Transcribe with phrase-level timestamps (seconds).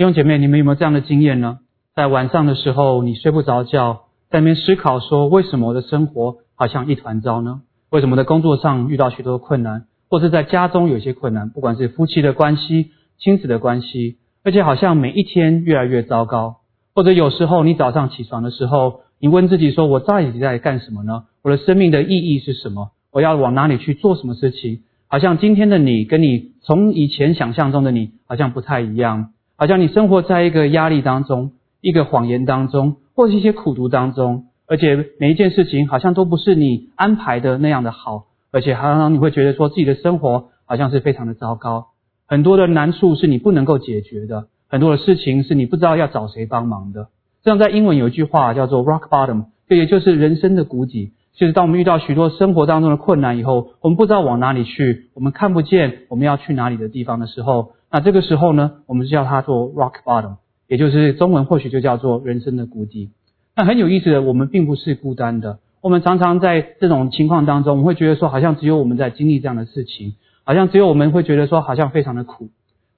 [0.00, 1.58] 弟兄姐妹，你们有没有这样的经验呢？
[1.94, 7.60] 在晚上的时候，你睡不着觉，在那边思考说，为什么我的生活好像一团糟呢？
[7.90, 16.60] 为什么在工作上遇到许多困难，或者在家中有些困难，不管是夫妻的关系、亲子的关系，而且好像每一天越来越糟糕。
[16.94, 21.24] 或者有时候你早上起床的时候，你问自己说，我到底在干什么呢？
[21.42, 22.92] 我的生命的意义是什么？
[23.12, 24.80] 我要往哪里去做什么事情？
[25.08, 31.50] 好像今天的你跟你从以前想象中的你好像不太一样，好像你生活在一个压力当中、
[31.82, 41.88] 一个谎言当中，或者一些苦读当中，而且每一件事情好像都不是你安排的那样的好，而且常常你会觉得说自己的生活好像是非常的糟糕，
[42.26, 47.08] 很多的难处是你不能够解决的，很多的事情是你不知道要找谁帮忙的。
[47.42, 51.12] 这样在英文有一句话叫做 rock bottom，这也就是人生的谷底。
[51.34, 60.36] 就是当我们遇到许多生活当中的困难以后，我们不知道往哪里去，我们看不见我们要去哪里的地方的时候，那这个时候呢，我们叫它做 rock bottom，
[60.68, 63.10] 也就是中文或许就叫做人生的谷底。
[63.56, 65.58] 那很有意思的，我们并不是孤单的。
[65.80, 72.50] 我们常常在这种情况当中，我们会觉得说，好像只有我们在经历这样的事情，好像只有我们会觉得说，好像非常的苦。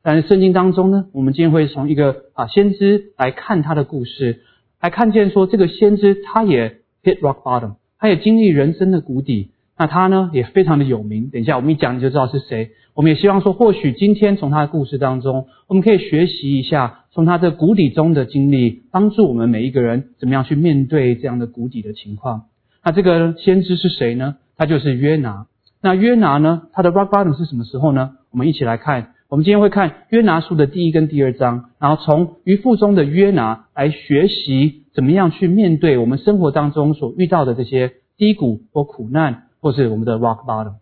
[0.02, 4.42] 但是圣经当中呢，我们今天会从一个啊先知来看他的故事，
[4.80, 7.76] 来看见说这个先知他也 hit rock bottom。
[7.98, 11.30] 他也经历人生的谷底，那他呢也非常的有名。
[11.30, 12.72] 等一下我们一讲你就知道是谁。
[12.94, 22.44] 我们也希望说，或许今天从他的故事当中，我们可以学习一下，从他这谷底中的经历，帮助我们每一个人怎么样去面对这样的谷底的情况。
[22.84, 24.36] 那这个先知是谁呢？
[24.56, 25.46] 他就是约拿。
[25.80, 28.12] 那约拿呢，他的 rock bottom 是什么时候呢？
[28.30, 29.14] 我们一起来看。
[29.28, 34.82] 我们今天会看约拿书的第一跟第二章，然后从渔父中的约拿来学习。
[34.94, 40.74] 怎么样去面对我们生活当中所遇到的这些低谷或苦难，或是我们的 rock bottom？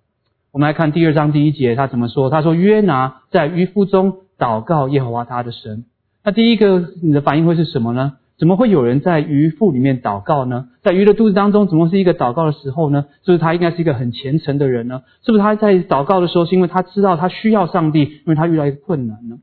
[0.53, 2.29] 我们来看第二章第一节，他怎么说？
[2.29, 5.85] 他说：“约拿在渔夫中祷告耶和华他的神。”
[6.25, 8.15] 那第一个你的反应会是什么呢？
[8.37, 10.67] 怎么会有人在渔夫里面祷告呢？
[10.83, 13.05] 在鱼的肚子当中，怎么是一个祷告的时候呢？
[13.23, 15.03] 是不是他应该是一个很虔诚的人呢？
[15.25, 19.37] 是不是他在祷告的时候，是因为他知道他需要上帝，因为他遇到一个困难呢？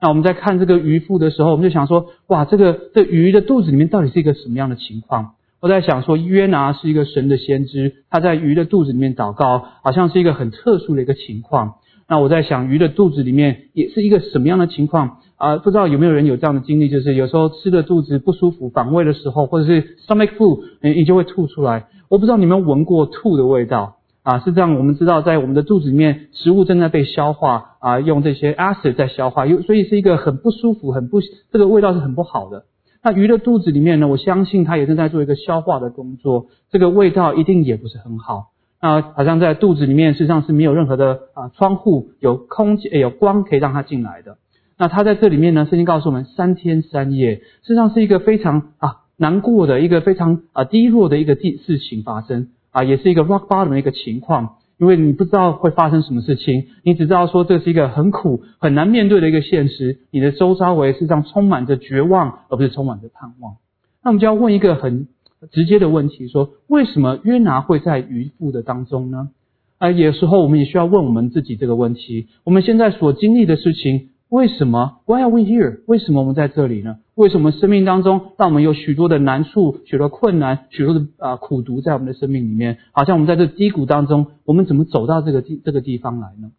[0.00, 5.34] 那我们在看这个渔夫的时候，我们就想说，哇，这个这鱼的肚子里面到底是一个什么样的情况？
[5.60, 11.74] 我在想说，约拿是一个神的先知，他在鱼的肚子里面祷告，好像是一个很特殊的一个情况。
[12.08, 15.56] 那我在想，鱼的肚子里面也是一个什么样的情况啊？
[15.56, 21.86] 不知道有没有人有这样的经历，就是有时候吃的肚子不舒服、反胃的时候，或者是 stomach flu，你你就会吐出来。
[22.08, 23.96] 我不知道你们闻过吐的味道。
[24.24, 24.74] 啊，是这样。
[24.74, 32.64] 我们知道，在我们的肚子里面，食物正在被消化啊，用这些 acid 在消化，有所以是一个很不舒服、很不这个味道是很不好的。
[33.02, 38.50] 那鱼的肚子里面呢，我相信它也正在做一个消化的工作，这个味道一定也不是很好。
[38.80, 44.38] 那好像在肚子里面，事实上是没有任何的啊窗户，有空气、有光可以让它进来的。
[44.76, 52.48] 那它在这里面呢，圣经告诉我们，三天三夜，实际上是一个非常啊难过的一个非常啊低落的一个地事情发生。
[52.70, 59.98] 啊，也是一个 rock bottom 的一个情况，因为你不知道会发生什么事情，你只知道说这是一个很苦、很难面对的一个现实。
[60.10, 63.56] 你的周遭围实上充满着绝望，而不是充满着盼望。
[64.02, 65.08] 那我们就要问一个很
[65.50, 69.30] 直接的问题：说为什么约拿会在渔夫的当中呢？
[69.78, 74.10] 啊，有时候我们也需要问我们自己这个问题：我们现在所经历的事情。
[74.30, 75.80] 为什么？Why are we here？
[75.86, 76.98] 为什么我们在这里呢？
[77.14, 82.76] 为什么生命当中让我们有许多的难处、许多困难、许多的啊苦读在我们的生命里面？
[82.92, 86.50] 好像我们在这低谷当中，我们怎么走到这个地这个地方来呢？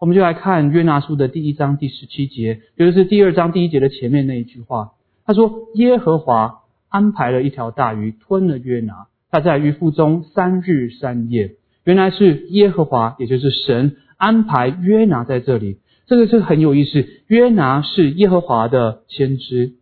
[0.00, 4.92] 我们就来看约拿书的第一章第十七节，也就是第二章第一节的前面那一句话。
[5.24, 11.52] 他说：“耶和华安排了一条大鱼吞了约拿，他在鱼腹中三日三夜。
[11.84, 17.04] 原来是耶和华，也就是神安排约拿在这里。”这个是很有意思。
[17.26, 19.72] 约拿是耶和华的先知，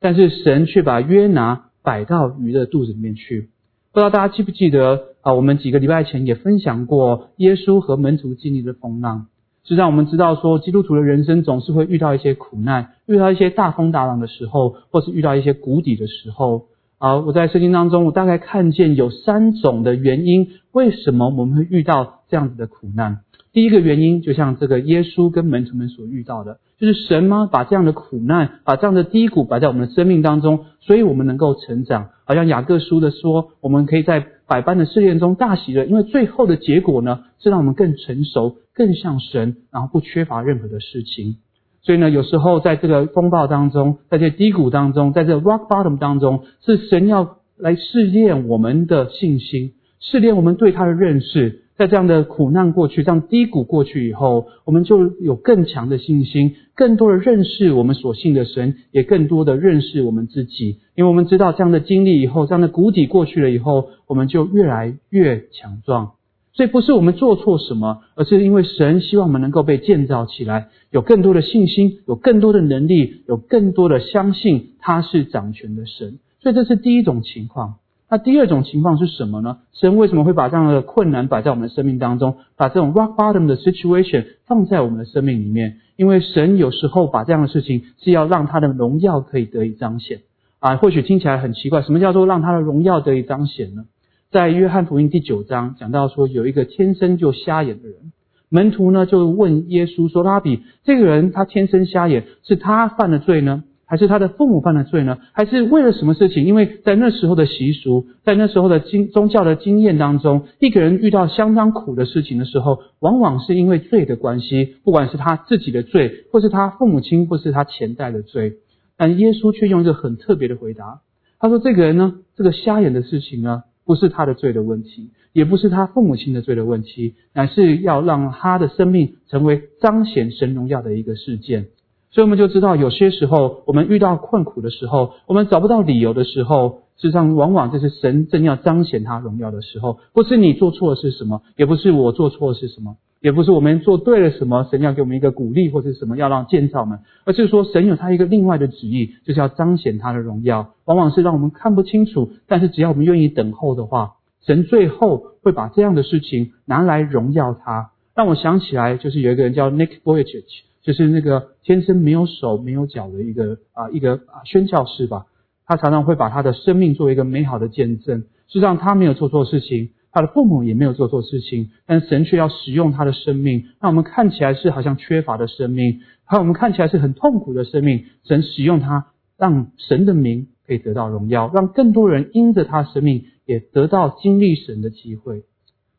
[0.00, 3.50] 但是神却把约拿摆到鱼的肚子里面去。
[3.92, 5.34] 不知道大家记不记得啊？
[5.34, 9.26] 我们几个礼拜前也分享过耶稣和门徒经历的风浪，
[9.64, 16.66] 是让我们知道说，基督徒的人生总是会遇到一些苦难，遇到一些大风大浪的时候，或是遇到一些谷底的时候。
[16.98, 23.20] 啊，我在圣经当中，我大概看见有三种的原因，为什么我们会遇到这样子的苦难。
[23.52, 27.48] 第一个原因，就像这个耶稣跟门徒们所遇到的，就是神吗？
[27.50, 32.10] 把这样的苦难，把这样的低谷摆在我们的生命当中，所以我们能够成长。
[32.24, 41.36] 好像雅各书的说，我们可以在百般的试炼中大喜乐，因为最后的结果呢，是让我们更成熟，更像神，然后不缺乏任何的事情。
[41.80, 51.62] 所以呢，有时候在这个风暴当中，在这低谷当中，在这 rock bottom 当中，是神要来试炼我们的信心，试炼我们对他的认识。
[51.78, 60.80] 在这样的苦难过去、这样低谷过去以后，我们就有更强的信心，更多的认识我们所信的神，也更多的认识我们自己。
[60.96, 66.14] 因为我们知道这样的经历以后，这样的谷底过去了以后，我们就越来越强壮。
[66.52, 76.18] 所以不是我们做错什么，而是因为神希望我们能够被建造起来，有更多的信心，有更多的能力，有更多的相信他是掌权的神。
[76.40, 77.76] 所以这是第一种情况。
[78.10, 79.58] 那第二种情况是什么呢？
[79.72, 85.76] 神为什么会把这样的困难摆在我们的生命当中，把这种 rock bottom 的 situation 放在我们的生命里面？
[85.96, 90.20] 因为神有时候把这样的事情是要让他的荣耀可以得以彰显
[90.58, 90.76] 啊。
[90.76, 93.84] 或许听起来很奇怪，什么叫做让他的荣耀得以彰显呢？
[94.30, 98.12] 在约翰福音第九章讲到说，有一个天生就瞎眼的人，
[98.48, 105.18] 门徒呢就问耶稣说：“拉比，这个人他天生瞎眼，是他犯了罪呢？”还是他的父母犯了罪呢？
[105.32, 106.44] 还是为了什么事情？
[106.44, 118.58] 因为在那时候的习俗，在那时候的经宗教的经验当中，一个人遇到相当苦的事情的时候，往往是因为罪的关系，不管是他自己的罪，或是他父母亲，或是他前代的罪。
[118.98, 121.00] 但耶稣却用一个很特别的回答，
[121.38, 131.68] 他说：“这个人呢，这个瞎眼的事情呢，不是他的罪的问题，也不是他父母亲的罪的问题，乃是要让他的生命成为彰显神荣耀的一个事件。”
[132.10, 139.98] 所以我们就知道，有些时候我们遇到困苦的时候，我们找不到理由的时候，事实上往往这是神正要彰显他荣耀的时候。
[140.14, 150.74] 不是你做错的是什么，也不是我做错的是什么，也不是我们做对了什么，神要给我们一个鼓励或者什么要让建造们，而是说神有他一个另外的旨意，就是要彰显他的荣耀。
[150.86, 154.14] 往往是让我们看不清楚，但是只要我们愿意等候的话，
[154.46, 157.90] 神最后会把这样的事情拿来荣耀他。
[158.14, 160.62] 让我想起来，就是有一个人叫 Nick Vujicic。
[160.88, 165.26] 就是那个天生没有手没有脚的一个啊一个宣教士吧，
[165.66, 168.20] 他常常会把他的生命作为一个美好的见证。
[168.20, 178.06] 事实上他没有做错事情，他的父母也没有做错事情，但神却要使用他的生命，让我们看起来是好像缺乏的生命，让我们看起来是很痛苦的生命。
[178.24, 185.42] 神使用他，让神的名可以得到荣耀，让更多人因着他生命也得到经历神的机会。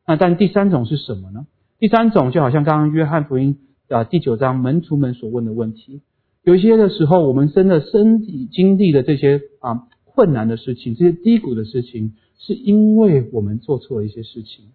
[0.08, 1.46] 那但第三种是什么呢？
[1.78, 3.60] 第三种就好像刚刚约翰福音。
[3.90, 6.02] 啊，第九章门徒们所问的问题，
[6.44, 14.66] 有一些的时候，我们真的身体经历的这些啊困难的事情，这些低谷的事情，是因为我们做错了一些事情。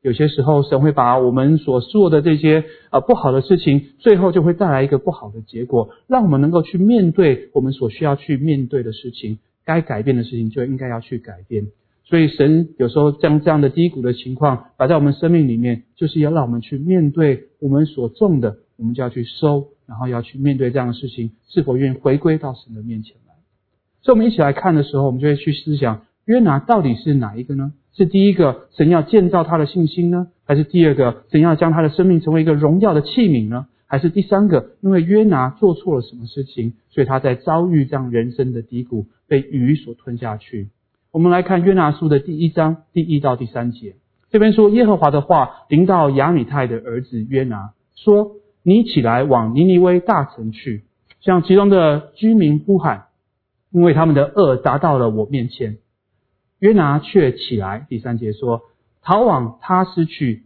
[0.00, 11.66] 有些时候，神会把我们所做的这些啊不好的事情，最后就会带来一个不好的结果，让我们能够去面对我们所需要去面对的事情，该改变的事情就应该要去改变。
[12.12, 23.32] 所以，神有时候将这样的低谷的情况摆在我们生命里面，就是要让我们去面对我们所种的，我们就要去收，然后要去面对这样的事情，是否愿意回归到神的面前来。
[24.02, 27.72] 所以，我们一起来看的时候，我们就会去思想，约拿到底是哪一个呢？
[27.96, 30.28] 是第一个，神要建造他的信心呢？
[30.44, 33.68] 还是第二个，神要将他的生命成为一个荣耀的器皿呢？
[33.86, 40.68] 还是第三个，因为约拿做错了什么事情，所以他在遭遇这样人生的低谷，被鱼所吞下去？
[41.12, 43.96] 我们来看约拿书的第一章第一到第三节，
[44.30, 50.84] 这边说耶和华的话临到亚米泰的儿子约拿，说：“你起来往尼尼微大城去，
[51.20, 53.08] 向其中的居民呼喊，
[53.70, 55.76] 因为他们的恶达到了我面前。”
[56.60, 58.62] 约拿却起来，第三节说
[59.04, 60.44] ：“逃往他失去，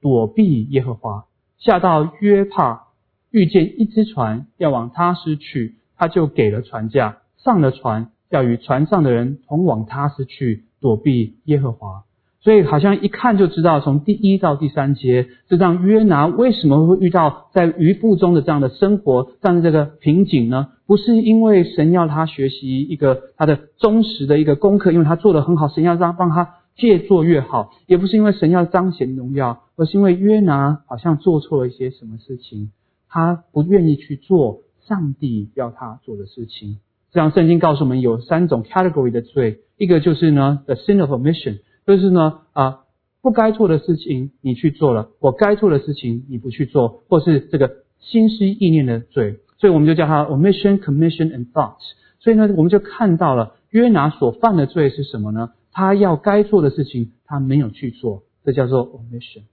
[0.00, 1.26] 躲避耶和华，
[1.58, 2.86] 下到约帕，
[3.30, 12.04] 遇见一只船要往他失去，他就给了船价，上了船。”要与船上的人同往他斯去躲避耶和华，
[12.40, 20.68] 所以好像一看就知道，从第一到第三节，这让约拿为什么会遇到在渔夫中的这样的生活，这样的这个瓶颈呢？
[20.86, 32.70] 不是因为神要他学习一个他的忠实的一个功课，因为他做的很好，神要让帮他越做越好；也不是因为神要彰显荣耀，而是因为约拿好像做错了一些什么事情，
[33.08, 36.78] 他不愿意去做上帝要他做的事情。
[37.16, 42.80] 这样，圣经告诉我们有三种 category 的罪，一个就是呢，the sin of omission，就是呢啊，
[43.22, 47.70] 不该做的事情你去做了，我该做的事情你不去做，或是这个
[48.00, 51.78] 心思意念的罪，所以我们就叫它 omission, commission and thought。
[52.20, 55.52] 所以呢，我们就看到了约拿所犯的罪是什么呢？
[55.72, 59.44] 他要该做的事情他没有去做，这叫做 omission。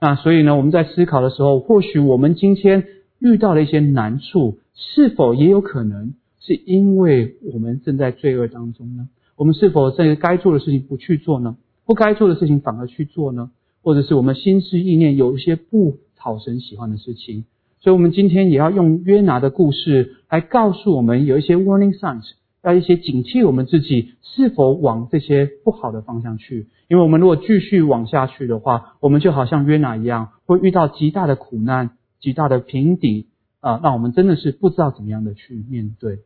[0.00, 2.86] 那所以呢，我们在思考的时候，或许我们今天
[3.18, 6.14] 遇到了一些难处，是否也有可能？
[6.44, 9.08] 是因为我们正在罪恶当中呢？
[9.36, 11.56] 我们是否在该做的事情不去做呢？
[11.86, 13.50] 不该做的事情反而去做呢？
[13.82, 17.44] 或者是我们心思意念有一些不讨神喜欢的事情？
[17.80, 22.30] 所以，我们今天也要用约拿的故事来告诉我们有一些 warning signs，
[22.62, 26.68] 要一些警惕我们自己是否往这些不好的方向去。
[26.88, 33.26] 因为我们如果继续往下去的话，我们就好像约拿一样，会遇到极大的苦难、极大的平底
[33.60, 36.20] 啊，那我们真的是不知道怎么样的去面对。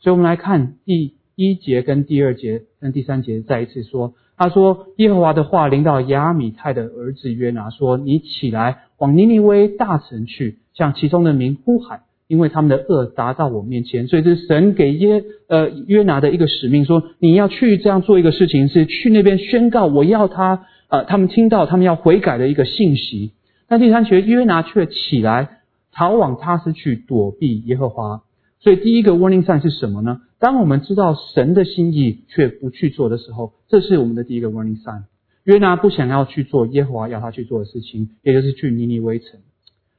[0.00, 4.14] 所以，我们来看第一节跟第二节跟第三节，再一次说。
[4.38, 14.08] 他说：“耶和华的话临到亚米泰的儿子约拿，说：你起来往尼尼微大城去，向其中的民呼喊，因为他们的恶达到我面前。
[14.08, 23.32] 所以这是神给耶呃约拿的一个使命，说你要去这样做一个事情，是去那边宣告我要他呃他们听到他们要悔改的一个信息。
[23.68, 25.60] 但第三节约拿却起来
[25.92, 28.22] 逃往他斯去躲避耶和华。
[28.60, 35.04] 所以第一个 warning sign 是什么呢？”当我们知道神的心意却不去做的时候，这是我们的第一个 warning sign。
[35.44, 39.40] 约拿不想要去做耶和华要他去做的事情，也就是去尼尼微城。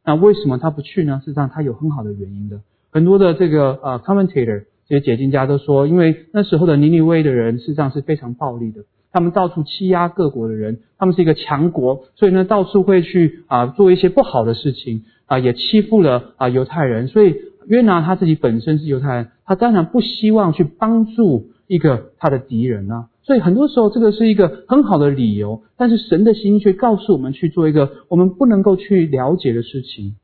[0.05, 1.21] 那为什么他不去呢？
[1.23, 2.61] 事实上，他有很好的原因的。
[2.91, 17.35] 很多的这个呃 commentator 这些解经家都说，因为那时候的尼尼微的人事实上是非常暴力的，他们到处欺压各国的人，他们是一个强国，所以呢到处会去啊做一些不好的事情啊，也欺负了啊犹太人，所以。
[17.67, 30.15] 约拿他自己本身是犹太人，他当然不希望去帮助一个他的敌人啊，所以很多时候这个是一个很好的理由，但是神的心却告诉我们去做一个我们不能够去了解的事情。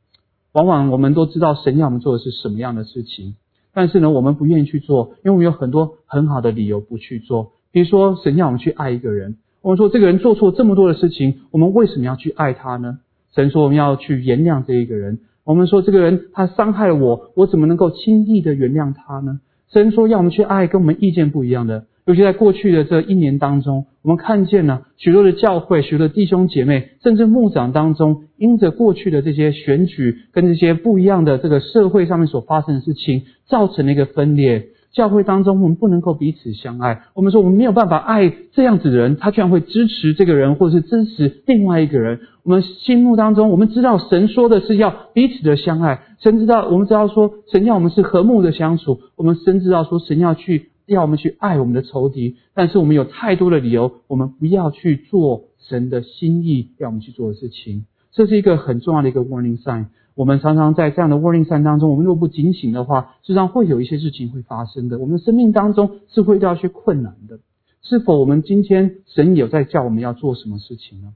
[0.54, 3.36] 往往我们都知道神要我们做的是什么样的事情，
[3.74, 7.54] 但是呢，我们不愿意去做，因为我们有很多很好的理由不去做。
[7.72, 13.00] 比如说，神要我们去爱一个人，我们说这个人做错这么多的事情，我们为什么要去爱他呢？
[13.34, 15.20] 神说我们要去原谅这一个人。
[15.46, 19.40] 我们说这个人他伤害了我，我怎么能够轻易的原谅他呢？
[19.72, 34.68] 神说要我们去爱跟我们意见不一样的，尤其在过去的这一年当中，我们看见了许多的教会、许多的弟兄姐妹，甚至牧长当中，因着过去的这些选举跟这些不一样的这个社会上面所发生的事情，造成了一个分裂。
[34.94, 37.02] 教会当中，我们不能够彼此相爱。
[37.16, 42.20] 我们说，我们没有办法爱这样子的人，他居然会支持这个人，或者是支持另外一个人。
[42.44, 46.02] 我们心目当中，我们知道神说的是要彼此的相爱。
[46.20, 49.00] 神知道，我们知道说神要我们是和睦的相处。
[49.16, 57.86] 我们深知道说神要去要我们去爱我们的仇敌，但是我们有太多的理由，我们不要去做神的心意要我们去做的事情。
[58.12, 59.86] 这是一个很重要的一个 warning sign。
[60.16, 65.00] 我们常常在这样的 warning sign 当中，我们若不警醒的话，实际上会有一些事情会发生的。
[65.00, 67.40] 我们的生命当中是会遇到一些困难的。
[67.82, 71.14] 是否我们今天神有在叫我们要做什么事情呢？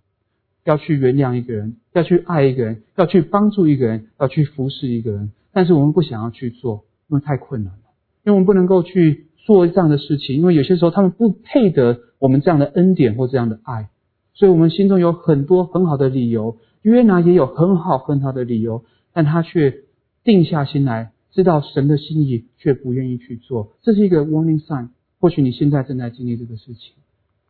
[0.65, 5.31] 要去原谅一个人，要去爱一个人，要去帮助一个人，要去服侍一个人。
[5.53, 7.79] 但是我们不想要去做，因为太困难了。
[8.25, 13.89] 因为我们不能够去做这样的事情，因为有些时候他们不配得我们这样的恩典或这样的爱。
[14.33, 16.57] 所以我们心中有很多很好的理由。
[16.81, 19.83] 约拿也有很好很好的理由，但他却
[20.23, 23.73] 定下心来，知道神的心意，却不愿意去做。
[23.81, 24.89] 这是一个 warning sign。
[25.19, 26.93] 或许你现在正在经历这个事情。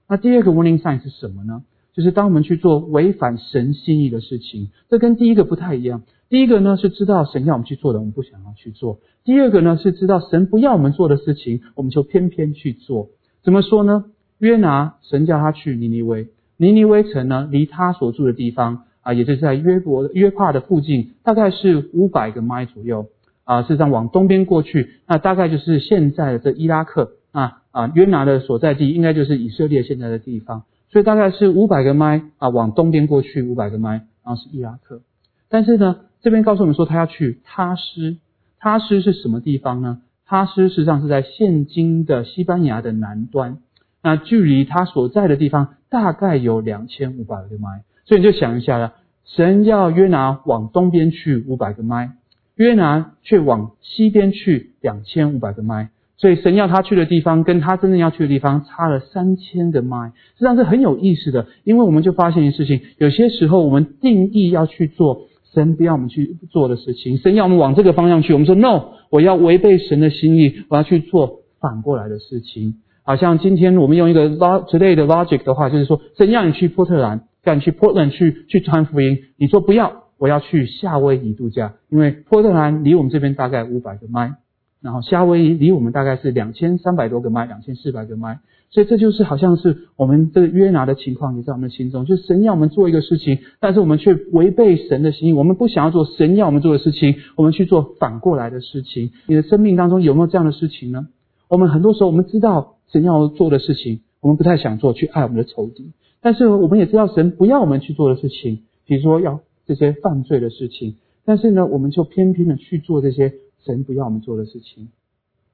[0.07, 1.63] 那第二个 warning sign 是什么呢？
[1.93, 6.03] 就是当我们去做违反神心意的事情，这跟第一个不太一样。
[6.29, 13.10] 第一个呢是知道神要我们去做的，我们不想要去做；第二个呢是知道神不要我们做的事情，我们就偏偏去做。
[13.43, 14.05] 怎么说呢？
[14.38, 18.84] 约拿，神叫他去尼尼微，尼尼微城呢，离他所住的地方。
[19.08, 23.08] 啊，也就是在约伯约帕的附近，大概是五百个迈左右。
[23.46, 27.12] 啊，事实上往东边过去，那大概就是现在的这伊拉克。
[27.32, 30.64] 啊啊，约拿的所在地应该就是以色列现在的地方。
[30.92, 33.92] 所以大概是五百个迈啊，往东边过去五百个迈，
[34.26, 35.00] 然后是伊拉克。
[35.48, 38.18] 但是呢，这边告诉我们说，他要去他斯。
[38.60, 40.02] 他斯是什么地方呢？
[40.26, 43.60] 他斯实际上是在现今的西班牙的南端。
[44.04, 47.84] 那距离他所在的地方大概有两千五百个迈。
[48.06, 48.94] 所以你就想一下了，
[49.36, 52.12] 神要约拿往东边去五百个麦，
[52.55, 61.46] 约拿却往西边去两千五百个麦，所以神要他去的地方跟他真正要去的地方差了三千个麦，实际上是很有意思的。
[61.65, 72.75] 因为我们就发现一件事情，有些时候我们定义要去做神不要我们去做的事情，神要我们往这个方向去，我们说 no，我要违背神的心意，我要去做反过来的事情。
[73.03, 77.26] 好像今天我们用一个 log today 的 logic 的话，就是说神要你去波特兰。
[77.56, 84.36] 你去 Portland 去去传福音，你说不要，我要去夏威夷度假，因为波特兰离我们这边大概五百个迈，
[84.82, 88.39] 然后夏威夷离我们大概是两千三百多个迈，两千四百个迈，
[88.70, 99.12] 所以这就是好像是我们这个约拿的情况也在我们心中，就神要我们做一个事情，但是我们却违背神的心意，我们不想要做神要我们做的事情，我们去做反过来的事情。
[99.27, 101.08] 你的生命当中有没有这样的事情呢？
[101.48, 105.92] 我们很多时候我们知道神要做的事情，我们不太想做，去爱我们的仇敌。
[106.22, 110.96] 但是我们也知道神不要我们去做的事情，比如说要这些犯罪的事情。
[111.26, 113.34] 但是呢，我们就偏偏的去做这些
[113.64, 114.90] 神不要我们做的事情。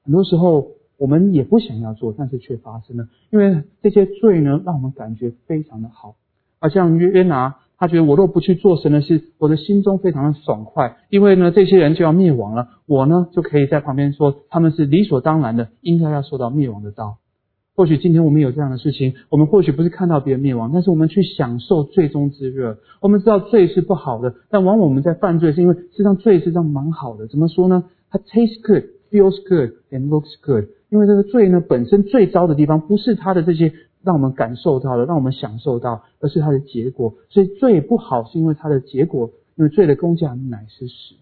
[0.04, 0.68] 很多时候
[0.98, 3.08] 我们也不想要做，但是却发生了。
[3.30, 6.14] 因为这些罪呢，让我们感觉非常的好，
[6.60, 17.16] 而像约拿，他觉得我若不去做神的事，我的心中非常的爽快，因为呢，这些人就要灭亡了，我呢就可以在旁边说他们是理所当然的，应该要受到灭亡的道。
[17.76, 22.78] 或许今天我们有这样的事情，我们或许不是看到别人灭亡，但是我们去享受最终之乐。
[23.00, 27.26] 我们知道罪是不好的，但往往我们在犯罪，是因为实际上罪是这样蛮好的。
[27.26, 27.82] 怎么说呢？
[28.10, 30.66] 它 tastes good, feels good, and looks good。
[30.88, 33.72] 因为这个罪呢，本身最糟的地方不是它的这些
[34.04, 37.14] 让我们感受到的，让我们享受到，而是它的结果。
[37.28, 41.16] 所以罪不好，是因为它的结果，因为罪的工价乃是死。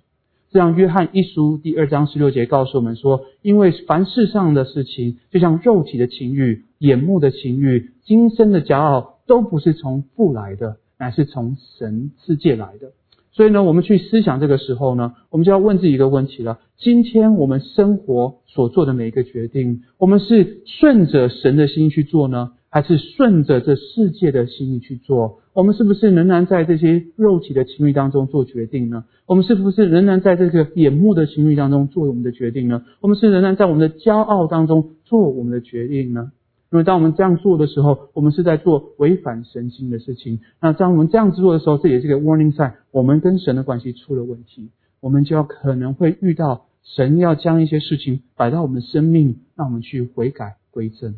[0.53, 12.93] 这样，约翰一书第二章十六节告诉我们说：，因为凡世上的事情，就像肉体的情欲、眼目的情欲、今生的骄傲，都不是从父来的，乃是从神世界来的。
[13.33, 22.53] 所以呢，我们去思想这个时候呢，我们就要问自己一个问题了：，今天我们生活所做的每一个决定，我们是顺着神的心去做呢？
[22.73, 25.41] 还是顺着这世界的心意去做？
[25.53, 29.05] 我们是不是仍然在这些肉体的情欲当中做决定呢？
[29.27, 32.83] 我们是不是仍然在这个眼目的情欲当中做我们的决定呢？
[33.03, 36.33] 我们是仍然在我们的骄傲当中做我们的决定呢？
[36.73, 40.41] 因为当我们这样做的时候，我们是在做违反神心的事情。
[40.59, 51.17] 那当我们这样子做的时候，这也是个 warning sign，我们跟神的关系出了问题，我们就要可能会遇到神要将一些事情摆到我们的生命，让我们去悔改归正。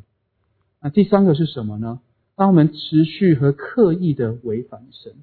[0.84, 2.00] 那第三个是什么呢？
[2.36, 5.14] 当我们持续和刻意的违反神，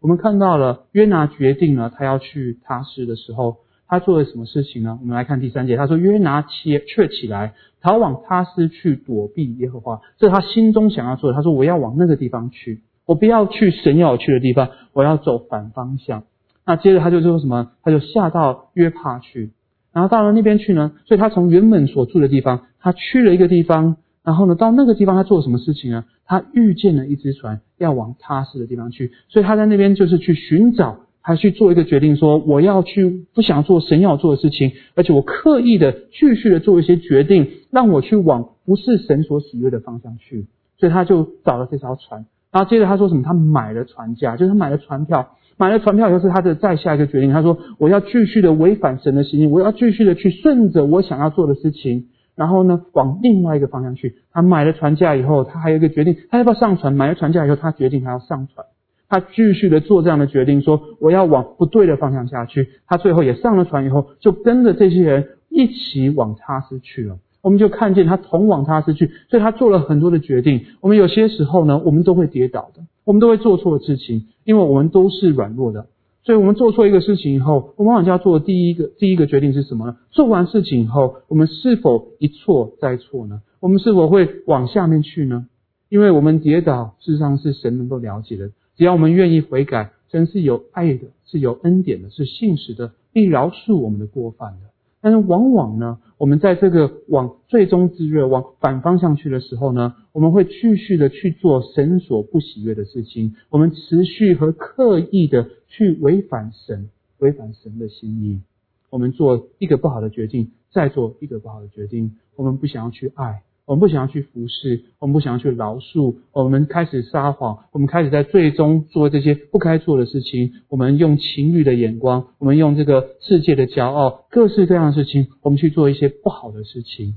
[0.00, 4.98] 我们看到了约拿决定了他要去他施的时候，他做了什么事情呢？
[5.02, 11.36] 我们来看第三节，他说约拿起却起来逃往他施去躲避耶和华，这是他心中想要做的。
[11.36, 16.24] 他说我要往那个地方去，我不要去神要我去的地方，我要走反方向。
[16.64, 17.72] 那接着他就说什么？
[17.82, 19.50] 他就下到约帕去，
[19.92, 20.92] 然后到了那边去呢？
[21.04, 23.98] 所以他从原本所住的地方，他去了一个地方。
[24.24, 26.04] 然后呢，到那个地方他做什么事情呢？
[26.24, 40.46] 他遇见了一只船，要往踏实的地方去，所以他在那边就是去寻找，他去做一个决定，说我要去不想做神要做的事情，而且我刻意的继续的做一些决定，让我去往不是神所喜悦的方向去。
[40.78, 43.22] 所以他就找了这条船，然后接着他说什么？
[43.22, 52.06] 他买了船价，就是他买了船票，买了船票以后是他的再下一个决定，他说我要继续的违反神的心意，我要继续的去顺着我想要做的事情。
[52.36, 54.16] 然后呢，往另外一个方向去。
[54.32, 56.92] 他买了船价以后，他还有一个决定，他要不要上船？
[56.92, 58.66] 买了船价以后，他决定他要上船。
[59.08, 62.68] 他继续的做这样的决定，说我要往不对的方向下去。
[62.86, 67.18] 他最后也上了船以后，就跟着这些人一起往他斯去了。
[67.42, 70.64] 我们就看见他同往他斯去，所以他做了很多的决定。
[70.80, 75.86] 我们有些时候呢，我们都会跌倒的，我们都会做错事情，因为我们都是软弱的。
[76.24, 79.96] 所以我们做错一个事情以后，我们往往就要做的第一个第一个决定是什么呢？
[80.10, 83.42] 做完事情以后，我们是否一错再错呢？
[83.60, 85.46] 我们是否会往下面去呢？
[85.90, 88.50] 因为我们跌倒，事实上是神能够了解的。
[88.74, 94.70] 只要我们愿意悔改，神是有爱的，是有恩典的，是信实的，并饶恕我们的过犯的。
[95.02, 108.40] 但是往往呢，我们在这个往最终之月往反方向去的时候呢，我们会继续的去做神所不喜悦的事情，我们持续和刻意的去违反神，违反神的心意。
[108.88, 113.42] 我们做一个不好的决定，再做一个不好的决定，我们不想要去爱。
[113.66, 120.52] 我们不想要去服侍，我们不想要去饶恕，我们开始撒谎，我们开始在最终做这些不该做的事情。
[120.68, 127.16] 我们用情欲的眼光，我们用这个世界的骄傲，各式各样的事情，我们去做一些不好的事情。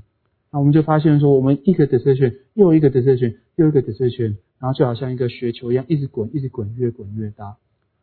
[0.50, 7.56] 那我们就发现说，我们一个 decision 又一个 decision 又一个 decision，然后就好像一个雪球一样，一直滚，一直滚，越滚越大。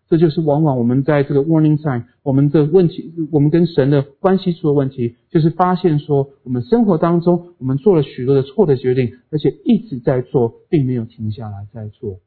[0.07, 12.19] 这就是往往我们在这个 warning sign，我们的问题，我们跟神的关系出了问题，就是发现说，我们生活当中我们做了许多的错的决定，而且一直在做，并没有停下来在做。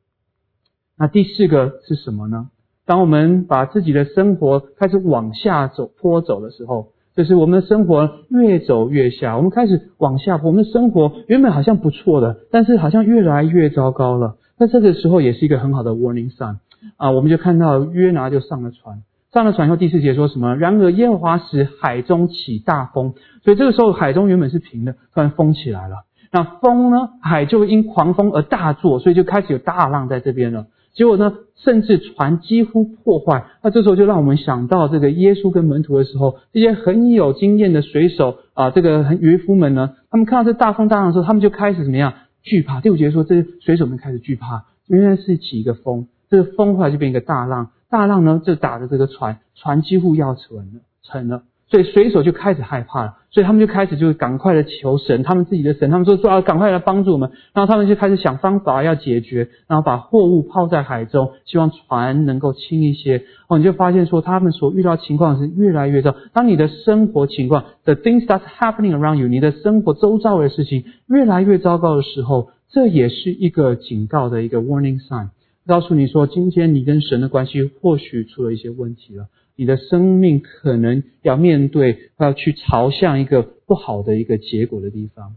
[0.99, 2.51] 那第四个是什么呢？
[2.85, 14.39] 当我们把自己的生活开始往下走坡走的时候，就是我们的生活越走越下，我们开始往下坡，我们的生活原本好像不错的，但是好像越来越糟糕了。
[14.59, 16.57] 那这个时候也是一个很好的 warning sign。
[16.97, 20.57] 啊，我们就看到约拿就上了船，上了船以后第四节说什么？
[20.57, 23.15] 然而耶和华使海中起大风，
[23.45, 26.05] 所以这个时候海中原本是平的，突然风起来了。
[26.31, 30.67] 那风呢，海就因狂风而大作，所以就开始有大浪在这边了。
[30.93, 33.47] 结果呢，甚至船几乎破坏。
[33.63, 42.81] 那这时候就让我们想到这个耶稣跟门徒的时候，这些很有经验的水手啊，这个渔夫们呢，他们看到这大风大浪的时候，他们就开始怎么样惧怕？
[42.81, 46.09] 第五节说，这些水手们开始惧怕，原来是起一个风。
[46.31, 51.43] 这个风后来就变一个大浪，大浪呢就打着这个船，船几乎要沉了，沉了。
[51.71, 57.31] 所以水手就开始害怕了，所以他们就开始就赶快的求神，他们自己的神，他们说说啊，赶快来帮助我们。
[57.53, 63.25] 然后他们就开始想方法要解决，然后把货物抛在海中，希望船能够轻一些。
[63.49, 66.15] 哦，你就发现说他们所遇到情况是越来越糟。
[66.33, 75.29] 当你的生活情况，the things that's happening around you，你的生活周遭的事情越来越糟糕的时候，这也是一个警告的一个 warning sign，
[75.69, 79.29] 告诉你说，今天你跟神的关系或许出了一些问题了。
[79.55, 85.37] 你的生命可能要面对，要去朝向一个不好的一个结果的地方。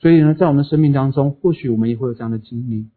[0.00, 2.88] 所以呢，在我们生命当中，或许我们也会有这样的经历。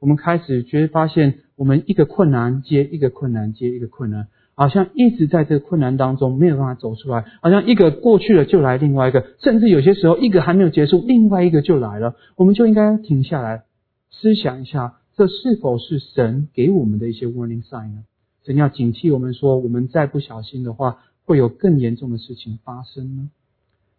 [0.00, 12.16] 我们开始觉发现，我们一个困难接一个困难接一个困难，好像一直在这个困难当中没有办法走出来，好像一个过去了就来另外一个，甚至有些时候一个还没有结束，另外一个就来了。
[12.36, 13.62] 我们就应该停下来
[14.10, 18.02] 思想一下，这是否是神给我们的一些 warning sign 呢？
[18.44, 23.30] 神要警惕我们说，我们再不小心的话，会有更严重的事情发生呢。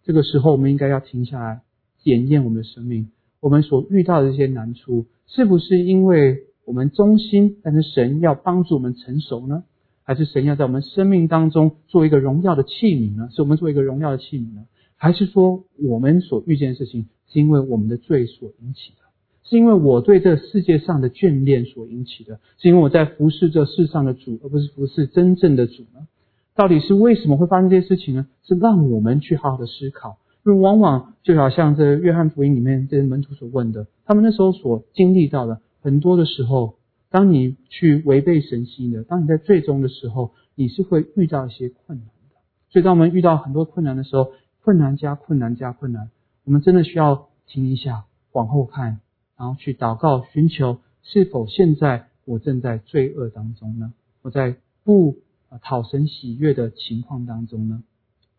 [0.03, 1.62] 这个时候，我们应该要停下来
[2.01, 3.07] 检验我们的生命，
[3.39, 9.63] 我们所遇到的这些难处，是不是因为我们忠心，但是神要帮助我们成熟呢？
[10.03, 13.29] 还是神要在我们生命当中做一个荣耀的器皿呢？
[13.31, 14.65] 是我们做一个荣耀的器皿呢？
[14.97, 19.02] 还是说我们所遇见的事情，是因为我们的罪所引起的？
[19.43, 26.08] 是因为我对这世界上的眷恋所引起的，是因为我在服侍这世上的主，而不是服侍真正的主呢？
[26.56, 28.27] 到底是为什么会发生这些事情呢？
[28.43, 30.17] 是让我们去好好的思考。
[30.45, 36.75] 因为往往就好像这约翰福音里面这些门徒所问的，他们那时候所经历到的很多的时候，
[37.10, 42.38] 当你去违背神心的，当你在最终的时候，你是会遇到一些困难的。
[42.69, 44.32] 所以当我们遇到很多困难的时候，
[44.63, 46.10] 困难加困难加困难，
[46.43, 48.03] 我们真的需要停一下，
[48.34, 48.99] 往后看。
[49.43, 53.91] 然后去祷告，寻求是否现在我正在罪恶当中呢？
[54.21, 55.17] 我在不
[55.62, 57.84] 讨神喜悦的情况当中呢？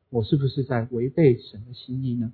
[0.08, 2.32] 我是不是在违背神的心意呢？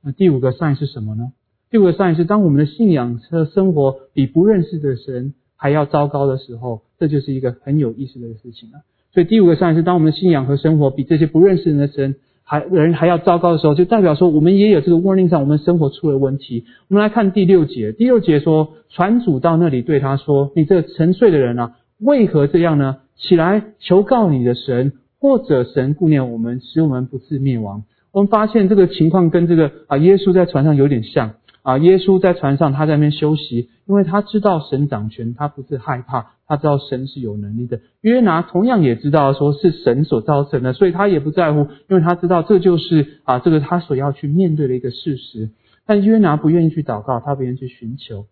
[0.00, 1.34] 那第五个善是什么呢？
[1.68, 8.84] 第五个善是当我们的信仰和生活比不认识的神还要糟糕的时候，这就是一个很有意思的事情了。
[9.12, 12.16] 所以第五个善是当我们的信仰和生活比这些不认识人的神。
[12.44, 16.66] 还人还要糟糕的时候，就代表说我们也有这个 warning 上，我们生活出了问题。
[16.88, 22.98] 我们来看第六节，第六节说，船主到那里对他说：“你这个沉睡的人啊，为何这样呢？
[23.16, 31.32] 起来求告你的神，或者神顾念我们，使我们不致灭亡。”我们发现这个情况跟这个啊耶稣在船上有点像。
[31.62, 37.80] 啊，耶稣在船上，他在那边休息，因为他知道神掌权，他不是害怕，他知道神是有能力的。
[38.00, 45.50] 约拿同样也知道说是神所造成的，所以他也不在乎，因为他知道这就是啊，这个他所要去面对的一个事实。
[45.86, 48.26] 但约拿不愿意去祷告，他不愿意去寻求。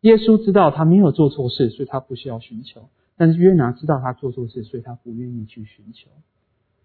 [0.00, 2.88] 耶稣知道他没有做错事，所以他不需要寻求。
[3.16, 6.10] 但是约拿知道他做错事，所以他不愿意去寻求。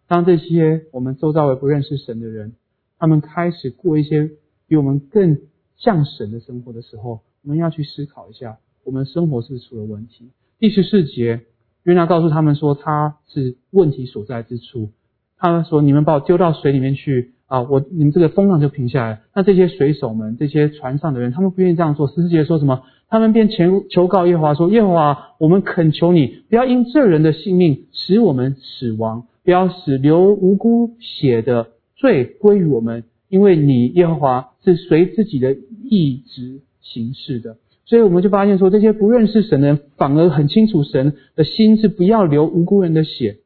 [0.08, 2.54] 当这些我们周遭为不认识神的人，
[2.98, 4.32] 他们开始过一些
[4.68, 5.40] 比我们更。
[5.82, 10.30] 像神的生活的时候，我们要去思考一下，我们生活是不是出了问题？
[10.60, 11.40] 第十四节，
[11.84, 14.90] 约拿告诉他们说，他是问题所在之处。
[15.38, 22.10] 他们说：“你们把我丢到水里面去啊，我你们这个风浪就平下来。”那这些水手们，这些船上的人，他们不愿意这样做。
[22.10, 22.84] 十四节说什么？
[23.08, 37.56] 他们便求求告耶和华说：“耶和华，我们恳求你，不要因这人的性命使我们死亡，不要使流无辜血的罪归于我们。”因为你耶和华是随自己的意志行事的，
[37.90, 43.38] 所以我们就发现说，这些不认识神的人反而很清楚神的心是不要流无辜人的血，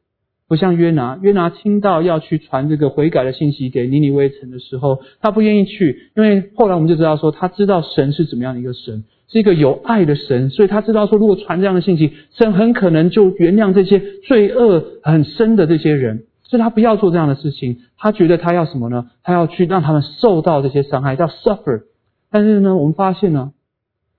[0.46, 16.24] 不像约拿，约拿听到要去传这个悔改的信息给尼尼微城的时候，他不愿意去，因为后来我们就知道说，他知道神是怎么样的一个神，是一个有爱的神，所以他知道说，如果传这样的信息，神很可能就原谅这些罪恶很深的这些人。
[16.46, 19.06] 所以他不要做这样的事情，他觉得他要什么呢？
[19.22, 21.84] 他要去让他们受到这些伤害，叫 suffer。
[22.30, 23.52] 但是呢，我们发现呢，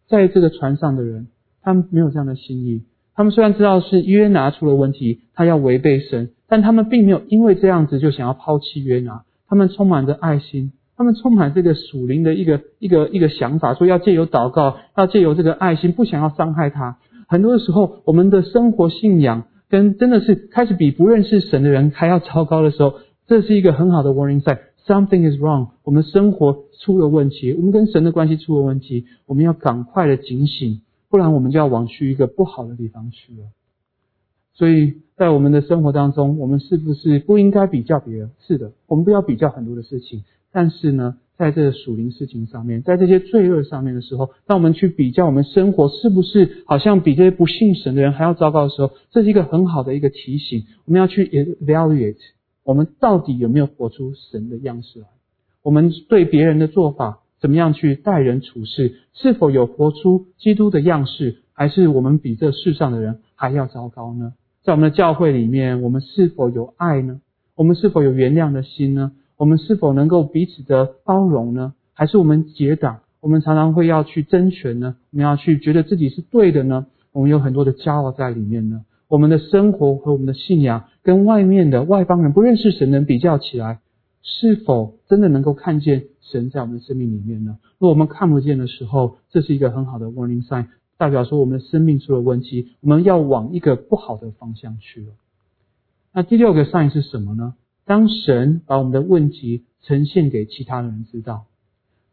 [0.07, 1.27] 在这个船上的人，
[1.61, 2.83] 他们没有这样的心意。
[3.15, 9.23] 他们虽然知道是约拿出了问题，他要违背神，但他们并没有因为这样子就想要抛弃约拿。
[9.47, 16.97] 他们充满着爱心，他们充满这个属灵的一个一个一个想法，说要借由祷告，要借由这个爱心，不想要伤害他。
[17.27, 19.45] 很多的时候，我们的生活信仰。
[19.67, 22.93] 跟真的是开始比不认识神的人还要糟糕的时候，
[23.27, 24.59] 这是一个很好的 warning sign。
[24.87, 33.47] Something is wrong，我们生活出了问题，我们跟神的关系出了问题，我们要赶快的警醒，不然我们就要往去一个不好的地方去了。
[34.53, 38.31] 所以在我们的生活当中，我们是不是不应该比较别人？
[38.47, 41.17] 是的，我们不要比较很多的事情，但是呢？
[41.37, 50.63] 在这个属灵事情上面，在这些罪恶上面的时候，当我们去比较我们生活是不是好像比这些不信神的人还要糟糕的时候，这是一个很好的一个提醒。
[50.85, 52.15] 我们要去 evaluate，
[52.65, 55.07] 我们到底有没有活出神的样式来？
[55.61, 64.33] 我们对别人的做法，怎么样去待人处事，是否有活出基督的样式，还是我们比这世上的人还要糟糕呢？
[64.63, 67.21] 在我们的教会里面，我们是否有爱呢？
[67.55, 69.11] 我们是否有原谅的心呢？
[69.37, 71.73] 我们是否能够彼此的包容呢？
[71.93, 73.01] 还是我们结党？
[73.21, 74.95] 我们常常会要去争权呢？
[75.11, 76.87] 我们要去觉得自己是对的呢？
[77.11, 78.85] 我们有很多的骄傲在里面呢？
[79.07, 83.79] 我们的生活和我们的信仰跟外面的外邦人不认识神的人比较起来，
[84.23, 87.59] 是否真的能够看见神在我们的生命里面呢？
[87.77, 95.07] 如果我们看不见的时候，这是一个很好的 warning sign，代表说我们的生命出了问题，我们要往一个不好的方向去了。
[96.11, 97.53] 那第六个 sign 是什么呢？
[97.85, 101.45] 当神把我们的问题呈现给其他人知道，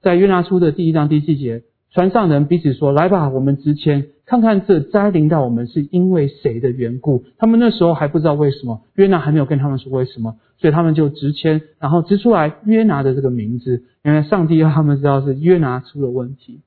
[0.03, 16.61] 在约拿书的第一章第七节，船上人彼此说：“来吧，我们直签，看看这灾临到我们是因为谁的缘故。”他们那时候还不知道为什么，约拿还没有跟他们说为什么，所以他们就直签，然后直出来约拿的这个名字，因为上帝让他们知道是约拿出了问题。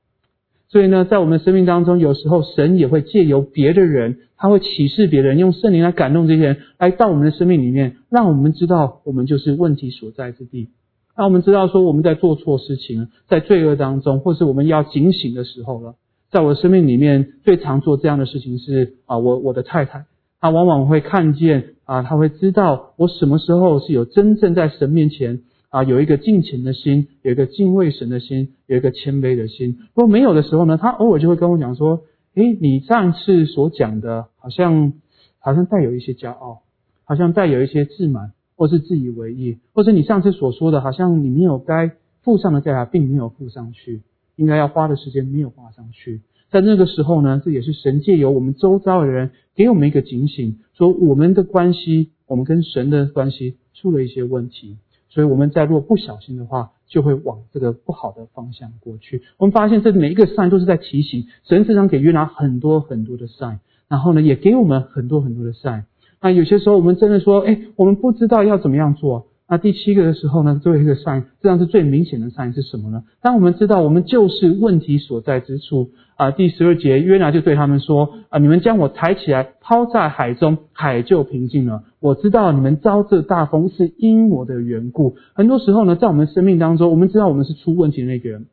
[0.68, 10.68] 所以呢，在我们生命当中，有时候神也会借由别的人，他会启示别人，用圣灵来感动这些人，来到我们的生命里面，让我们知道我们就是问题所在之地，
[11.16, 15.94] 让我们知道说我们在做错事情，在罪恶当中，或是我们要警醒的时候了。
[16.30, 20.04] 在我生命里面，最常做这样的事情是啊，我我的太太，
[20.40, 25.40] 她往往会看见啊，她会知道我什么时候是有真正在神面前。
[25.68, 29.76] 啊，有一个敬虔的心，有一个敬畏神的心，有一个谦卑的心。
[29.94, 34.94] 如果没有的时候呢，他偶尔就会跟我讲说：“诶，你上次所讲的，好像
[35.38, 36.62] 好像带有一些骄傲，
[37.04, 41.92] 好像带有一些自满，或是自以为意，或者你上次所说的，好像你没有该
[42.22, 44.02] 付上的代价，并没有付上去，
[44.34, 46.22] 应该要花的时间没有花上去。
[46.50, 59.22] 在那个时候呢，这也是神借由我们周遭的人给我们一个警醒，说我们的关系，我们跟神的关系出了一些问题。”所以我们在若不小心的话，就会往这个不好的方向过去。
[59.38, 65.84] 我们发现这每一个 sign 都是在提醒神，经常给约拿很多很多的 sign，然后呢，也给我们很多很多的 sign。
[66.26, 69.28] 那有些时候我们真的说，哎，我们不知道要怎么样做。
[69.48, 73.04] 那第七个的时候呢，最后一个善这样是最明显的善是什么呢？
[73.22, 76.32] 当我们知道我们就是问题所在之处啊。
[76.32, 81.84] 第十二节，约拿就对他们说啊，你们将我抬起来抛在海中，海就平静了。
[82.00, 85.14] 我知道你们遭这大风是因我的缘故。
[85.32, 88.46] 很多时候呢，在我们生命当中，我们知道我们是出问题的那个人，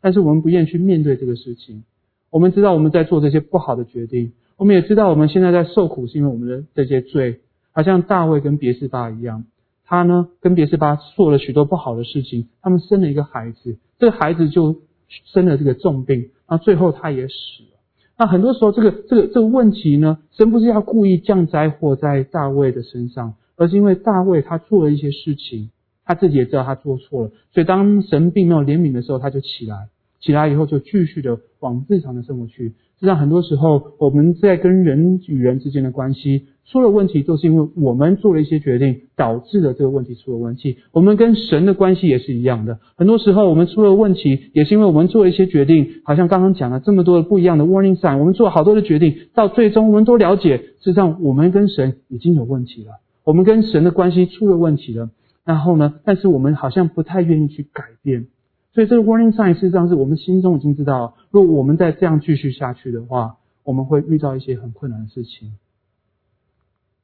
[0.00, 1.84] 但是我们不愿意去面对这个事情。
[2.30, 7.40] 我们知道我们在做这些不好的决定，我们也知道我们现在在受苦是因为我们的这些罪，
[7.70, 9.44] 好像大卫跟别是巴一样。
[9.84, 12.48] 他呢，跟别是巴做了许多不好的事情。
[12.60, 14.80] 他们生了一个孩子，这个孩子就
[15.26, 17.32] 生了这个重病，那最后他也死
[17.70, 17.78] 了。
[18.18, 25.70] 那很多时候，这个这个这个问题呢，神不是要故意降灾祸在大卫的身上，而是因为大卫他做了一些事情，
[26.04, 29.88] 他自己也知道他做错了，所以当神并没有怜悯的时候，他就起来，
[30.20, 32.74] 起来以后就继续的往日常的生活去。
[32.98, 36.46] 实际上，很多时候我们在跟人与人之间的关系。
[36.70, 40.76] 出了问题都是因为我们做了一些决定，导致了这个问题出了问题。
[40.92, 46.02] 我们跟神的关系也是一样的，很多时候我们出了问题，也是因为我们做了一些决定。
[46.04, 55.08] 好像刚刚讲了这么多的不一样的 warning sign，我们做了好多的决定，到最终我们都了解，事实上我们跟神已经有问题了，我们跟神的关系出了问题了。
[55.46, 58.26] 然后呢，但是我们好像不太愿意去改变，
[58.74, 65.52] 所以这个 warning sign 事实上是我们心中已经知道，如果我们再这样继续下去的话，我们会遇到一些很困难的事情。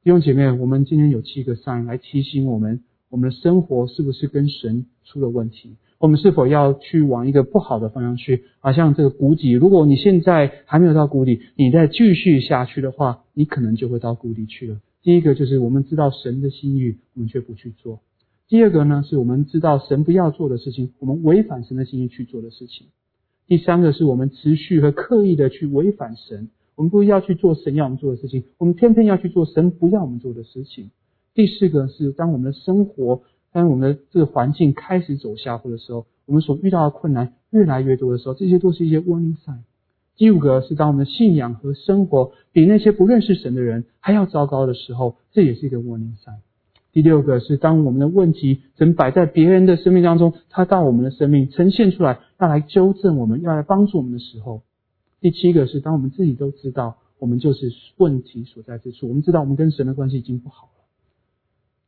[0.03, 5.75] 弟兄姐妹，我们今天有七个 sign 来提醒我们，我们的生活是不是跟神出了问题？
[5.97, 8.43] 我们是否要去往一个不好的方向去？
[8.59, 14.81] 好像这个谷底，如果你现在还没有到谷底，你再继续下去的话，你可能就会到谷底去了。
[15.01, 17.99] 第一个就是我们知道神的心意，我们却不去做；
[18.47, 22.87] 第二个呢，是我们知道神不要做的事情，我们违反神的心意去做的事情；
[23.47, 26.49] 第三个是我们持续和刻意的去违反神。
[26.75, 30.91] 我们不要去做神要我们做的事情，我们偏偏要去做神不要我们做的事情。
[31.33, 33.21] 第四个是，当我们的生活，
[33.53, 39.59] 当我们的这个环境开始走下坡的时候，我们所遇到的困难越来越多的时候，这些都是一些 warning sign。
[40.17, 46.39] 第五个是，当我们的信仰和生活比那些不认识神的人还要糟糕的时候，这也是一个 warning sign。
[46.95, 54.61] 第六个是，当我们的问题曾摆在别人的生命当中，他到我们的生命呈现出来，要来纠正我们，要来帮助我们的时候。
[55.19, 60.85] 第七个是，当我们自己都知道我们就是问题所在之处，我们知道我们跟神的关系已经不好了。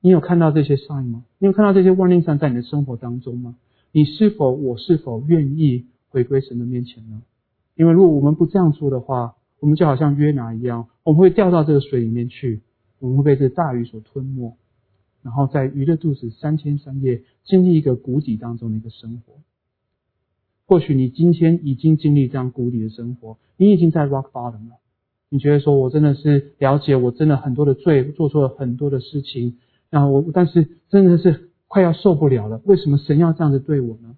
[0.01, 1.23] 你有看到这些 sign 吗？
[1.39, 3.55] 你有看到这些 warning sign 在你的生活当中吗？
[3.93, 7.21] 你是否，我是否愿意回归神的面前呢？
[7.75, 12.59] 因为如果我们不这样做的话，我们就好像约拿一样，我们会掉到这个水里面去，
[12.99, 14.53] 我们会被这大鱼所吞没。
[15.27, 19.33] 然后在鱼的肚子三天三夜，经历一个谷底当中的一个生活。
[20.65, 24.77] 或许你今天已经经历这样谷底的生活，你已经在 rock bottom 了。
[25.27, 29.57] 你觉得说我真的是了解，我真的很多的罪，做错了很多的事情，
[29.89, 32.61] 然后我但是真的是快要受不了了。
[32.63, 34.15] 为什么神要这样子对我呢？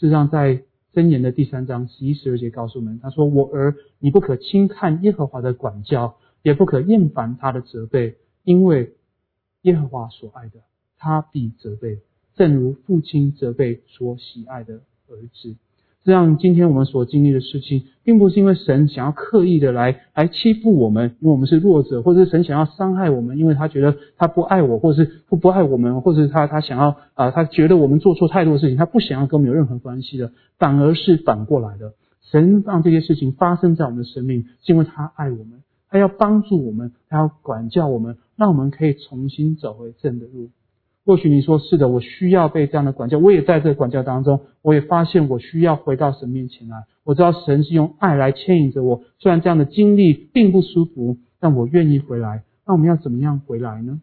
[0.00, 8.94] 事实上，在箴言的第三章十一十二节告诉我们，他说：“我儿，你不可轻看耶和华的管教，也不可厌烦他的责备，因为
[9.68, 10.60] 耶和华所爱的，
[10.98, 11.98] 他必责备，
[12.34, 14.74] 正如父亲责备所喜爱的
[15.08, 15.56] 儿子。”
[16.04, 31.92] 这样，今天我们所经历的事情，并不是因为神想要刻意的来来欺负我们，因为我们是弱者，或者是神想要伤害我们，因为他觉得他不爱我，或者是不不爱我们，或者是他他想要啊，他觉得我们做错太多事情，他不想要跟我们有任何关系的，反而是反过来的。
[32.22, 40.50] 神让这些事情发生在我们的生命，是因为他爱我们，他要帮助我们，他要管教我们，让我们可以重新走回正的路。
[41.04, 46.84] 或许你说是的，我需要被这样的管教，我也在这管教当中，我也发现我需要回到神面前来。
[47.02, 52.44] 我知道神是用爱来牵引着我，虽然这样的经历并不舒服，但我愿意回来。
[52.66, 54.00] 那我们要怎么样回来呢？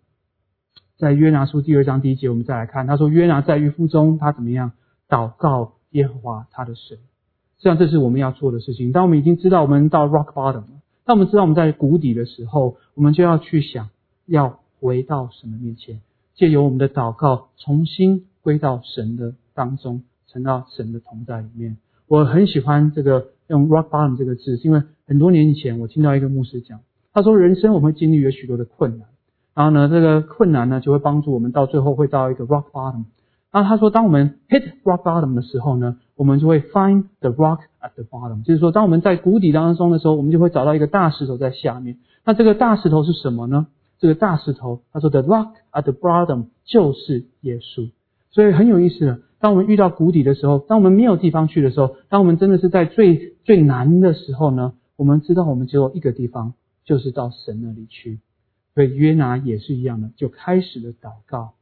[0.98, 4.72] 在约拿书第二章第一节，我们再来看，他说约拿在渔夫中，他怎么样
[5.08, 6.98] 祷告耶和华他的神。
[6.98, 8.92] 实际上这是我们要做的事情。
[8.92, 13.90] 当我们已经知道我们到 rock bottom 了，当我们知道我们在谷底的时候，我们就要去想
[14.26, 16.02] 要回到神的面前。
[16.36, 21.78] 借由我们的祷告，重新归到神的当中，沉到神的同在里面。
[22.08, 26.82] 我很喜欢这个用 rock bottom 这个字，是因为很多年以前我听到一个牧师讲，
[27.14, 29.08] 他说人生我们会经历有许多的困难，
[29.54, 33.06] 然后呢，这个困难呢就会帮助我们到最后会到一个 rock bottom。
[33.52, 41.98] 然后他说，当我们 hit rock bottom 的时候呢，我们就会 find the rock at the bottom，就是说当我们在谷底当中的时候，我们就会找到一个大石头在下面。
[42.26, 43.68] 那这个大石头是什么呢？
[44.00, 47.90] 这个大石头，他说的 rock at the bottom 就是耶稣，
[48.32, 49.22] 所以很有意思的。
[49.40, 56.54] 当我们遇到谷底的时候，当我们没有地方去的时候，当我们真的是在最最难的时候呢，我们知道我们只有一个地方，
[56.84, 58.20] 就是到神那里去。
[58.74, 61.54] 所以约拿也是一样的，就开始了祷告。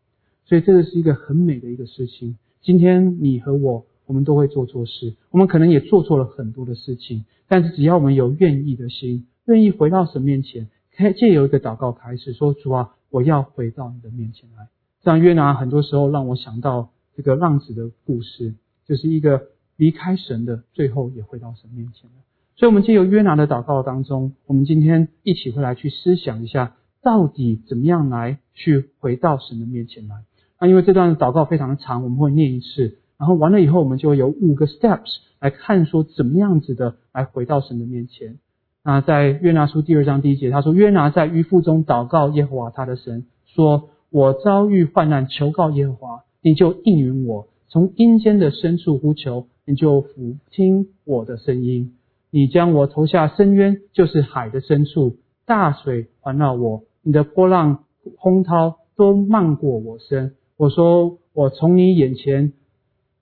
[0.46, 2.38] 所以这个是一个很美的一个事情。
[2.62, 10.69] 今天你和我，我们都会做错事，我们可能也做错了很多的事情，但是只要我们有愿意的心，愿意回到神面前。
[11.08, 14.67] 以借由一个祷告开始说：“主啊，我要回到你的面前来。”
[15.01, 18.53] 这样约拿很多时候让我想到这个浪子的故事，
[18.86, 22.17] 就是一个离开神的，最后也回到神面前了。
[22.56, 30.23] 所以，我们借由约拿的祷告当中，我们今天一起会来去思想一下，到底怎么样来去回到神的面前来。
[30.60, 38.38] 那因为这段祷告非常的长，我们会念一次，然后完了以后，我们就会有五个 steps 来看说怎么样子的来回到神的面前。
[38.86, 51.96] 那在约拿书第二章第一节，他说：“约拿在鱼腹中祷告耶和华他的神，说：我遭遇患难，求告耶和华，你就应允我；从阴间的深处呼求，你就俯听我的声音。
[52.30, 55.15] 你将我投下深渊，就是海的深处，
[55.46, 57.86] 大水环绕我，你的波浪
[58.17, 60.36] 轰涛都漫过我身。
[60.58, 62.52] 我说：我从你眼前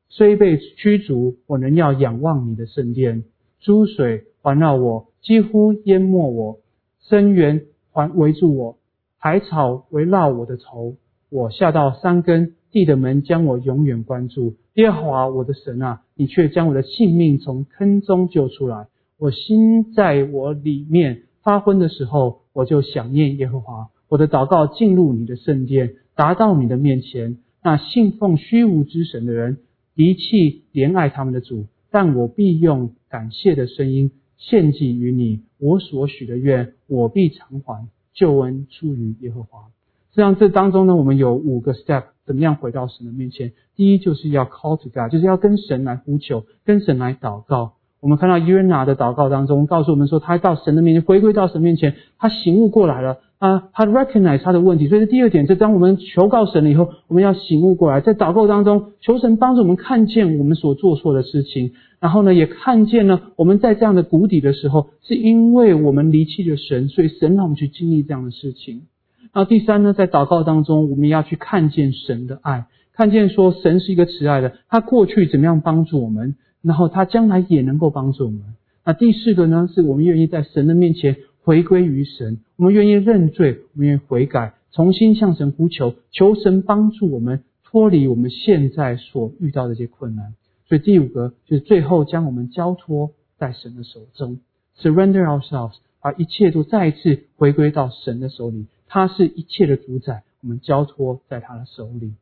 [0.09, 3.25] 虽被驱逐，我仍要仰望你的圣殿。
[3.59, 6.59] 珠水环绕我。”几乎淹没我，
[7.07, 8.77] 深渊环围住我，
[9.17, 10.95] 海草围绕我的头，
[11.29, 14.55] 我下到山根，地的门将我永远关住。
[14.73, 18.87] 耶和华我的神啊，你却将我的性命从坑中救出来。
[19.19, 23.89] 我心在我里面发昏的时候，我就想念耶和华。
[24.09, 27.37] 我的祷告进入你的圣殿，达到你的面前。
[27.63, 29.59] 那信奉虚无之神的人，
[29.93, 34.11] 离弃怜爱他们的主，但我必用感谢的声音。
[34.41, 37.87] 献祭于你，我所许的愿，我必偿还。
[38.13, 39.67] 救恩出于耶和华。
[40.09, 43.53] 实际上，这当中呢，我们有五个 step，怎么样回到神的面前？
[43.77, 47.75] 第一，就是要 call to God，就是要跟神来呼求，跟神来祷告。
[48.01, 53.19] 我们看到约拿的祷告当中，告诉我们说，他到神的面前，回归到神面前，他醒悟过来了。
[53.41, 68.83] 啊，他 recognize 他的问题，所以这第二点，就当我们求告神了以后，我们要醒悟过来，在祷告当中求神帮助我们看见我们所做错的事情，然后呢，也看见呢我们在这样的谷底的时候，是因为我们离弃了神，所以神让我们去经历这样的事情。
[69.33, 78.41] 然后第三呢，在祷告当中，我们要去看见神的爱，看见说神是一个慈爱的，他过去怎么样帮助我们，然后他将来也能够帮助我们。
[78.85, 81.15] 那第四个呢，是我们愿意在神的面前。
[81.43, 90.35] 回归于神，我们愿意认罪，我们愿意悔改，重新向神呼求，求神帮助我们脱离我们现在所遇到的这些困难。
[90.67, 94.39] 所以第五个就是最后将我们交托在神的手中
[94.77, 98.67] ，surrender ourselves，把一切都再一次回归到神的手里。
[98.87, 102.13] 他是一切的主宰，我们交托在他的手里。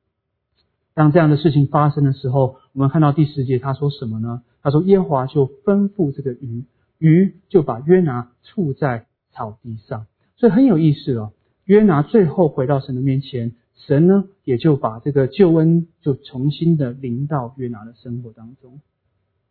[0.93, 4.43] 当这样的事情发生的时候，我们看到第十节他说什么呢？
[4.61, 6.65] 他说耶和华就吩咐这个鱼，
[6.97, 10.07] 鱼就把约拿处在草地上。
[10.37, 11.33] 所以很有意思哦。
[11.65, 18.81] 约拿最后回到神的面前，神呢也就把这个救恩就重新的临到约拿的生活当中。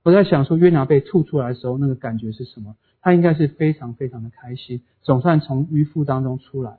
[0.03, 2.77] 我在想说，约拿被吐出来的时候，那个感觉是什么？
[3.01, 6.79] 他应该是非常非常的开心，总算从鱼腹当中出来了。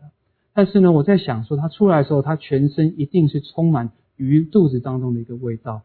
[0.54, 5.84] 但是呢，我在想说，他出来的时候，他全身一定是充满鱼肚子当中的一个味道。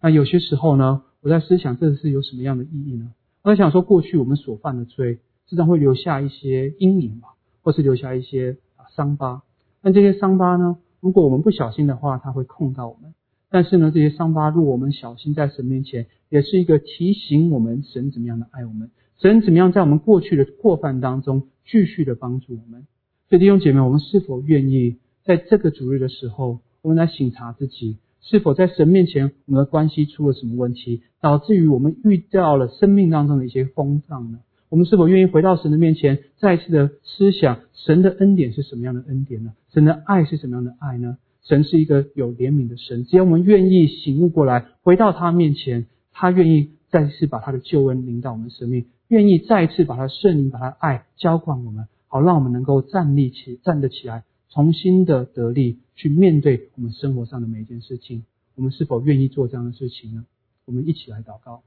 [0.00, 3.12] 那有些时候呢，我在思想这是有什么样的意义呢？
[3.42, 7.28] 我在想说，过去我们所犯的罪，自然会留下一些阴影吧，
[7.62, 9.42] 或是留下一些啊伤疤。
[9.82, 13.14] 那这些伤疤呢，如果我们不小心的话，它会控到我们。
[13.50, 18.90] 但是呢，这些伤疤，如果我们小心在神面前，也是一个提醒我们神怎么样的爱我们，
[19.20, 22.86] 神怎么样在我们过去的过犯当中继续的帮助我们。
[23.28, 34.38] 所以弟兄姐妹，我们是否愿意在这个主日的时候，我们来省察自己，是否在神面前我们的关系出了什么问题，导致于我们遇到了生命当中的一些风浪呢？
[34.72, 39.52] 我们是否愿意回到神的面前，再次的思想神的恩典是什么样的恩典呢？
[39.70, 41.18] 神的爱是什么样的爱呢？
[41.42, 51.86] 神是一个有怜悯的神，只要我们愿意醒悟过来，回到他面前，他愿意再次把他的救恩临到我们生命，愿意再次把他圣灵、把他爱浇灌我们。
[52.06, 58.24] 好，让我们能够站立起、站得起来，重新的得力去面对我们生活上的每一件事情。
[58.54, 60.24] 我们是否愿意做这样的事情呢？
[60.64, 61.62] 我们一起来祷告。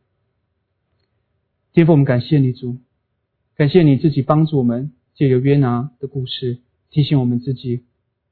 [1.73, 2.77] 天父，我们感谢你主，
[3.57, 6.57] 感谢你自己帮助我们借由约拿的故事
[6.91, 7.83] 提醒我们自己。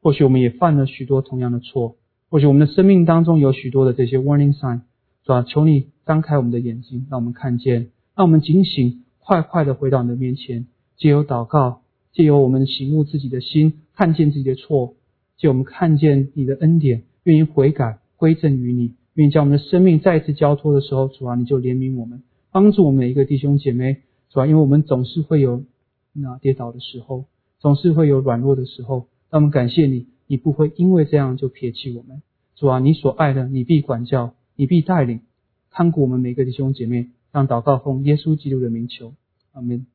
[0.01, 1.95] 或许我们也犯了许多同样的错，
[2.29, 4.81] 或许我们的生命当中有许多的这些 warning sign，
[5.23, 5.43] 是吧？
[5.43, 10.65] 求你张开我们的眼睛，让我们看见，让我们警醒，快快的回到你的面前，
[10.97, 11.79] 借由祷告。
[12.11, 14.95] 借由我们醒悟自己的心，看见自己的错；
[15.37, 22.21] 借我们看见你的恩典，愿意悔改归正于你，愿意将我们的生命再次交托的时候，主啊，你就怜悯我们，
[22.51, 24.01] 帮助我们每一个弟兄姐妹，
[24.33, 25.63] 主啊，因为我们总是会有
[26.11, 27.25] 那跌倒的时候，
[27.59, 32.23] 总是会有软弱的时候，让我们感谢你，你不会因为这样就撇弃我们，
[32.55, 35.19] 主啊，你所爱的，你必管教，你必带领，
[35.69, 39.13] 看顾我们每个弟兄姐妹，让祷告奉耶稣基督的名求，
[39.51, 39.85] 阿门。